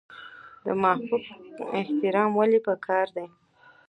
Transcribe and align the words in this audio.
د 0.65 0.67
مافوق 0.81 1.25
احترام 1.79 2.29
ولې 2.37 2.59
پکار 2.67 3.07
دی؟ 3.15 3.27